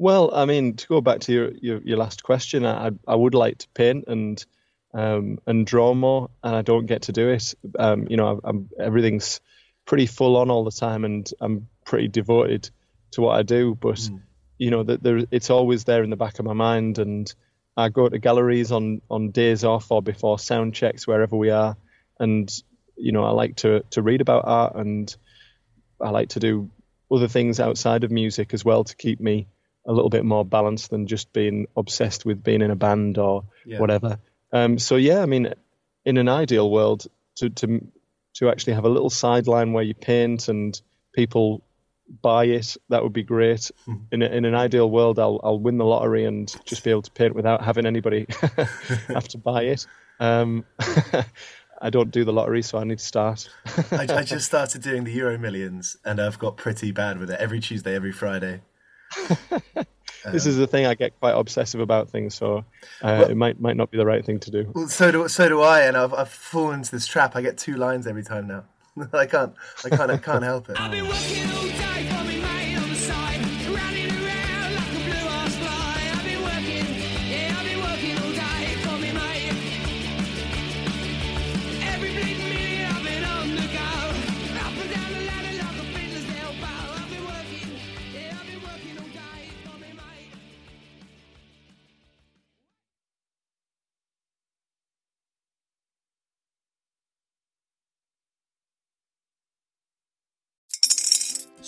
Well, 0.00 0.30
I 0.34 0.46
mean, 0.46 0.76
to 0.76 0.86
go 0.86 1.02
back 1.02 1.20
to 1.20 1.32
your 1.32 1.50
your, 1.60 1.82
your 1.82 1.98
last 1.98 2.22
question, 2.22 2.64
I 2.64 2.90
I 3.06 3.14
would 3.14 3.34
like 3.34 3.58
to 3.58 3.68
paint 3.74 4.04
and 4.06 4.42
um, 4.94 5.40
and 5.46 5.66
draw 5.66 5.92
more, 5.92 6.30
and 6.42 6.56
I 6.56 6.62
don't 6.62 6.86
get 6.86 7.02
to 7.02 7.12
do 7.12 7.28
it. 7.28 7.54
Um, 7.78 8.06
you 8.08 8.16
know, 8.16 8.40
I'm, 8.42 8.70
everything's 8.78 9.42
pretty 9.84 10.06
full 10.06 10.38
on 10.38 10.50
all 10.50 10.64
the 10.64 10.70
time, 10.70 11.04
and 11.04 11.30
I'm 11.38 11.68
pretty 11.84 12.08
devoted 12.08 12.70
to 13.10 13.20
what 13.20 13.38
I 13.38 13.42
do. 13.42 13.74
But 13.74 13.96
mm. 13.96 14.22
you 14.56 14.70
know, 14.70 14.84
that 14.84 15.02
there 15.02 15.20
it's 15.30 15.50
always 15.50 15.84
there 15.84 16.02
in 16.02 16.08
the 16.08 16.16
back 16.16 16.38
of 16.38 16.46
my 16.46 16.54
mind, 16.54 16.98
and 16.98 17.30
I 17.76 17.90
go 17.90 18.08
to 18.08 18.18
galleries 18.18 18.72
on 18.72 19.02
on 19.10 19.32
days 19.32 19.64
off 19.64 19.90
or 19.90 20.00
before 20.00 20.38
sound 20.38 20.72
checks 20.72 21.06
wherever 21.06 21.36
we 21.36 21.50
are, 21.50 21.76
and 22.18 22.50
you 22.96 23.12
know, 23.12 23.24
I 23.24 23.32
like 23.32 23.56
to 23.56 23.84
to 23.90 24.00
read 24.00 24.22
about 24.22 24.44
art, 24.46 24.76
and 24.76 25.14
I 26.00 26.08
like 26.08 26.30
to 26.30 26.40
do 26.40 26.70
other 27.12 27.28
things 27.28 27.60
outside 27.60 28.02
of 28.02 28.10
music 28.10 28.54
as 28.54 28.64
well 28.64 28.84
to 28.84 28.96
keep 28.96 29.20
me 29.20 29.46
a 29.90 29.92
little 29.92 30.08
bit 30.08 30.24
more 30.24 30.44
balanced 30.44 30.90
than 30.90 31.08
just 31.08 31.32
being 31.32 31.66
obsessed 31.76 32.24
with 32.24 32.44
being 32.44 32.62
in 32.62 32.70
a 32.70 32.76
band 32.76 33.18
or 33.18 33.42
yeah. 33.66 33.80
whatever. 33.80 34.20
Um, 34.52 34.78
so 34.78 34.94
yeah, 34.94 35.20
I 35.20 35.26
mean, 35.26 35.52
in 36.04 36.16
an 36.16 36.28
ideal 36.28 36.70
world, 36.70 37.08
to 37.36 37.50
to 37.50 37.84
to 38.34 38.48
actually 38.48 38.74
have 38.74 38.84
a 38.84 38.88
little 38.88 39.10
sideline 39.10 39.72
where 39.72 39.82
you 39.82 39.94
paint 39.94 40.48
and 40.48 40.80
people 41.12 41.64
buy 42.22 42.44
it, 42.44 42.76
that 42.88 43.02
would 43.02 43.12
be 43.12 43.24
great. 43.24 43.72
Hmm. 43.84 43.94
In 44.12 44.22
a, 44.22 44.26
in 44.26 44.44
an 44.44 44.54
ideal 44.54 44.88
world, 44.88 45.18
I'll 45.18 45.40
I'll 45.42 45.58
win 45.58 45.76
the 45.76 45.84
lottery 45.84 46.24
and 46.24 46.54
just 46.64 46.84
be 46.84 46.90
able 46.90 47.02
to 47.02 47.10
paint 47.10 47.34
without 47.34 47.64
having 47.64 47.84
anybody 47.84 48.26
have 49.08 49.26
to 49.28 49.38
buy 49.38 49.64
it. 49.64 49.86
Um, 50.20 50.64
I 51.82 51.90
don't 51.90 52.12
do 52.12 52.24
the 52.24 52.32
lottery, 52.32 52.62
so 52.62 52.78
I 52.78 52.84
need 52.84 52.98
to 52.98 53.04
start. 53.04 53.48
I, 53.90 54.06
I, 54.08 54.22
just 54.24 54.44
started 54.44 54.82
doing 54.82 55.04
the 55.04 55.12
Euro 55.12 55.38
Millions, 55.38 55.96
and 56.04 56.20
I've 56.20 56.38
got 56.38 56.58
pretty 56.58 56.92
bad 56.92 57.18
with 57.18 57.30
it 57.30 57.40
every 57.40 57.58
Tuesday, 57.58 57.94
every 57.94 58.12
Friday. 58.12 58.60
this 60.32 60.46
is 60.46 60.56
the 60.56 60.66
thing 60.66 60.86
I 60.86 60.94
get 60.94 61.18
quite 61.18 61.32
obsessive 61.32 61.80
about 61.80 62.08
things, 62.08 62.34
so 62.34 62.58
uh, 62.58 62.62
well, 63.02 63.30
it 63.30 63.36
might 63.36 63.60
might 63.60 63.76
not 63.76 63.90
be 63.90 63.98
the 63.98 64.06
right 64.06 64.24
thing 64.24 64.38
to 64.40 64.50
do. 64.50 64.70
Well, 64.74 64.88
so 64.88 65.10
do 65.10 65.28
so 65.28 65.48
do 65.48 65.60
I, 65.60 65.82
and 65.82 65.96
I've, 65.96 66.14
I've 66.14 66.30
fallen 66.30 66.80
into 66.80 66.90
this 66.90 67.06
trap. 67.06 67.36
I 67.36 67.42
get 67.42 67.58
two 67.58 67.76
lines 67.76 68.06
every 68.06 68.24
time 68.24 68.46
now. 68.46 68.64
I 69.12 69.26
can't 69.26 69.54
I 69.84 69.90
can't 69.90 70.10
I 70.10 70.16
can't 70.18 70.44
help 70.44 70.68
it. 70.68 71.69